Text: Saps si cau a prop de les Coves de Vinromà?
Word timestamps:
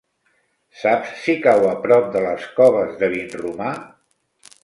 Saps 0.83 1.11
si 1.25 1.35
cau 1.43 1.67
a 1.73 1.75
prop 1.83 2.09
de 2.17 2.25
les 2.25 2.47
Coves 2.61 2.97
de 3.03 3.13
Vinromà? 3.13 3.69